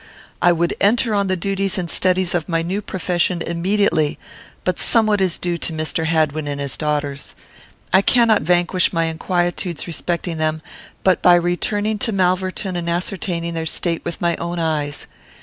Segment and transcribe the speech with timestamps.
[0.41, 4.17] I would enter on the duties and studies of my new profession immediately;
[4.63, 6.05] but somewhat is due to Mr.
[6.07, 7.35] Hadwin and his daughters.
[7.93, 10.63] I cannot vanquish my inquietudes respecting them,
[11.03, 15.05] but by returning to Malverton and ascertaining their state with my own eyes.